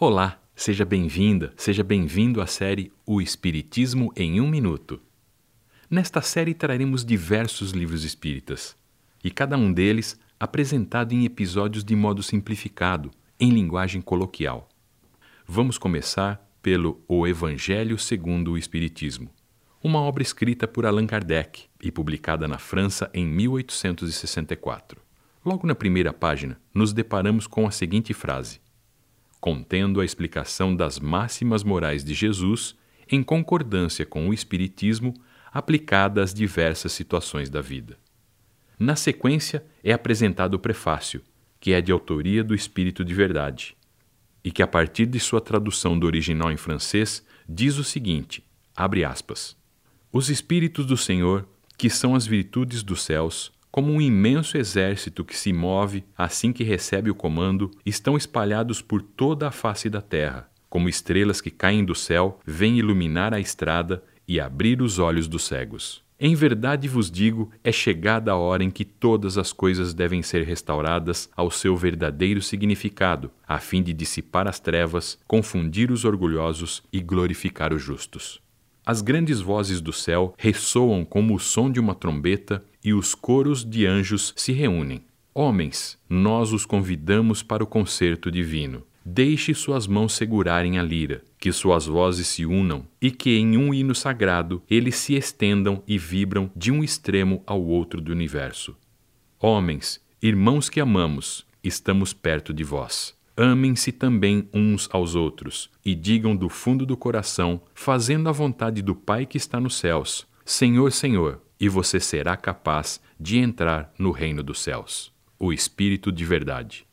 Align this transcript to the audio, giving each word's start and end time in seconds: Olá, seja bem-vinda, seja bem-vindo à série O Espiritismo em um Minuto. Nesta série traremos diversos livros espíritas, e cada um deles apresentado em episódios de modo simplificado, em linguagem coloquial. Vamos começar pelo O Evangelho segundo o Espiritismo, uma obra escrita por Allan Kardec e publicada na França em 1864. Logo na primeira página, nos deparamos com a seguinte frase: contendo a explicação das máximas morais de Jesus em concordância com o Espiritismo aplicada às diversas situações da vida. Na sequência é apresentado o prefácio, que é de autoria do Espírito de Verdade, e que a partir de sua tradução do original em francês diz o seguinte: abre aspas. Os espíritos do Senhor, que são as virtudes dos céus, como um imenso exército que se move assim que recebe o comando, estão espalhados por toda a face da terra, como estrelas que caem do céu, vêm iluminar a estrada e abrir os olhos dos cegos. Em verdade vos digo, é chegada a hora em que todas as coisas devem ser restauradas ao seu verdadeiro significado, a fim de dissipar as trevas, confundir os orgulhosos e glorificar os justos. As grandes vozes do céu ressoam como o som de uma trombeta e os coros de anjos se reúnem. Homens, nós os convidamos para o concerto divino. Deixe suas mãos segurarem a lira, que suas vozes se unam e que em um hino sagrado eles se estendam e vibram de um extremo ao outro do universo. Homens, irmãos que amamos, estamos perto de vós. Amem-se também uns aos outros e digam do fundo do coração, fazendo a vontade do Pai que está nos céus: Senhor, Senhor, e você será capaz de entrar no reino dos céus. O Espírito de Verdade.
Olá, 0.00 0.40
seja 0.54 0.84
bem-vinda, 0.84 1.52
seja 1.56 1.82
bem-vindo 1.82 2.40
à 2.40 2.46
série 2.46 2.92
O 3.04 3.20
Espiritismo 3.20 4.12
em 4.14 4.40
um 4.40 4.48
Minuto. 4.48 5.00
Nesta 5.90 6.22
série 6.22 6.54
traremos 6.54 7.04
diversos 7.04 7.72
livros 7.72 8.04
espíritas, 8.04 8.76
e 9.24 9.28
cada 9.28 9.58
um 9.58 9.72
deles 9.72 10.16
apresentado 10.38 11.14
em 11.14 11.24
episódios 11.24 11.82
de 11.82 11.96
modo 11.96 12.22
simplificado, 12.22 13.10
em 13.40 13.50
linguagem 13.50 14.00
coloquial. 14.00 14.68
Vamos 15.44 15.76
começar 15.78 16.48
pelo 16.62 17.02
O 17.08 17.26
Evangelho 17.26 17.98
segundo 17.98 18.52
o 18.52 18.56
Espiritismo, 18.56 19.28
uma 19.82 19.98
obra 19.98 20.22
escrita 20.22 20.68
por 20.68 20.86
Allan 20.86 21.08
Kardec 21.08 21.64
e 21.82 21.90
publicada 21.90 22.46
na 22.46 22.58
França 22.58 23.10
em 23.12 23.26
1864. 23.26 25.02
Logo 25.44 25.66
na 25.66 25.74
primeira 25.74 26.12
página, 26.12 26.56
nos 26.72 26.92
deparamos 26.92 27.48
com 27.48 27.66
a 27.66 27.72
seguinte 27.72 28.14
frase: 28.14 28.60
contendo 29.40 30.00
a 30.00 30.04
explicação 30.04 30.74
das 30.74 30.98
máximas 30.98 31.62
morais 31.62 32.04
de 32.04 32.14
Jesus 32.14 32.76
em 33.10 33.22
concordância 33.22 34.04
com 34.04 34.28
o 34.28 34.34
Espiritismo 34.34 35.14
aplicada 35.52 36.22
às 36.22 36.34
diversas 36.34 36.92
situações 36.92 37.48
da 37.48 37.60
vida. 37.60 37.98
Na 38.78 38.94
sequência 38.94 39.64
é 39.82 39.92
apresentado 39.92 40.54
o 40.54 40.58
prefácio, 40.58 41.22
que 41.58 41.72
é 41.72 41.80
de 41.80 41.90
autoria 41.90 42.44
do 42.44 42.54
Espírito 42.54 43.04
de 43.04 43.14
Verdade, 43.14 43.76
e 44.44 44.50
que 44.50 44.62
a 44.62 44.66
partir 44.66 45.06
de 45.06 45.18
sua 45.18 45.40
tradução 45.40 45.98
do 45.98 46.06
original 46.06 46.52
em 46.52 46.56
francês 46.56 47.24
diz 47.48 47.76
o 47.76 47.84
seguinte: 47.84 48.44
abre 48.76 49.04
aspas. 49.04 49.56
Os 50.12 50.30
espíritos 50.30 50.86
do 50.86 50.96
Senhor, 50.96 51.46
que 51.76 51.90
são 51.90 52.14
as 52.14 52.26
virtudes 52.26 52.82
dos 52.82 53.02
céus, 53.02 53.52
como 53.70 53.92
um 53.92 54.00
imenso 54.00 54.56
exército 54.56 55.24
que 55.24 55.36
se 55.36 55.52
move 55.52 56.04
assim 56.16 56.52
que 56.52 56.64
recebe 56.64 57.10
o 57.10 57.14
comando, 57.14 57.70
estão 57.84 58.16
espalhados 58.16 58.80
por 58.80 59.02
toda 59.02 59.48
a 59.48 59.52
face 59.52 59.90
da 59.90 60.00
terra, 60.00 60.48
como 60.68 60.88
estrelas 60.88 61.40
que 61.40 61.50
caem 61.50 61.84
do 61.84 61.94
céu, 61.94 62.40
vêm 62.46 62.78
iluminar 62.78 63.32
a 63.32 63.40
estrada 63.40 64.02
e 64.26 64.40
abrir 64.40 64.82
os 64.82 64.98
olhos 64.98 65.26
dos 65.26 65.44
cegos. 65.44 66.02
Em 66.20 66.34
verdade 66.34 66.88
vos 66.88 67.08
digo, 67.08 67.52
é 67.62 67.70
chegada 67.70 68.32
a 68.32 68.36
hora 68.36 68.64
em 68.64 68.70
que 68.70 68.84
todas 68.84 69.38
as 69.38 69.52
coisas 69.52 69.94
devem 69.94 70.20
ser 70.20 70.42
restauradas 70.42 71.30
ao 71.36 71.48
seu 71.48 71.76
verdadeiro 71.76 72.42
significado, 72.42 73.30
a 73.46 73.60
fim 73.60 73.82
de 73.84 73.92
dissipar 73.92 74.48
as 74.48 74.58
trevas, 74.58 75.16
confundir 75.28 75.92
os 75.92 76.04
orgulhosos 76.04 76.82
e 76.92 77.00
glorificar 77.00 77.72
os 77.72 77.80
justos. 77.80 78.42
As 78.88 79.02
grandes 79.02 79.38
vozes 79.38 79.82
do 79.82 79.92
céu 79.92 80.34
ressoam 80.38 81.04
como 81.04 81.34
o 81.34 81.38
som 81.38 81.70
de 81.70 81.78
uma 81.78 81.94
trombeta 81.94 82.64
e 82.82 82.94
os 82.94 83.14
coros 83.14 83.62
de 83.62 83.84
anjos 83.84 84.32
se 84.34 84.50
reúnem. 84.50 85.02
Homens, 85.34 85.98
nós 86.08 86.54
os 86.54 86.64
convidamos 86.64 87.42
para 87.42 87.62
o 87.62 87.66
concerto 87.66 88.30
divino. 88.30 88.82
Deixe 89.04 89.52
suas 89.52 89.86
mãos 89.86 90.14
segurarem 90.14 90.78
a 90.78 90.82
lira, 90.82 91.22
que 91.38 91.52
suas 91.52 91.84
vozes 91.84 92.28
se 92.28 92.46
unam 92.46 92.82
e 92.98 93.10
que 93.10 93.36
em 93.36 93.58
um 93.58 93.74
hino 93.74 93.94
sagrado 93.94 94.62
eles 94.70 94.94
se 94.94 95.14
estendam 95.14 95.82
e 95.86 95.98
vibram 95.98 96.50
de 96.56 96.72
um 96.72 96.82
extremo 96.82 97.42
ao 97.46 97.62
outro 97.62 98.00
do 98.00 98.10
universo. 98.10 98.74
Homens, 99.38 100.00
irmãos 100.22 100.70
que 100.70 100.80
amamos, 100.80 101.44
estamos 101.62 102.14
perto 102.14 102.54
de 102.54 102.64
vós. 102.64 103.17
Amem-se 103.40 103.92
também 103.92 104.48
uns 104.52 104.88
aos 104.92 105.14
outros 105.14 105.70
e 105.84 105.94
digam 105.94 106.34
do 106.34 106.48
fundo 106.48 106.84
do 106.84 106.96
coração, 106.96 107.60
fazendo 107.72 108.28
a 108.28 108.32
vontade 108.32 108.82
do 108.82 108.96
Pai 108.96 109.24
que 109.24 109.36
está 109.36 109.60
nos 109.60 109.76
céus: 109.76 110.26
Senhor, 110.44 110.90
Senhor, 110.90 111.40
e 111.60 111.68
você 111.68 112.00
será 112.00 112.36
capaz 112.36 113.00
de 113.18 113.38
entrar 113.38 113.92
no 113.96 114.10
reino 114.10 114.42
dos 114.42 114.58
céus. 114.58 115.12
O 115.38 115.52
Espírito 115.52 116.10
de 116.10 116.24
Verdade. 116.24 116.84